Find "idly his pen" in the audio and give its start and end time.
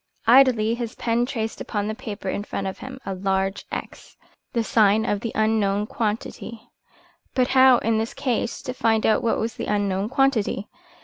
0.25-1.27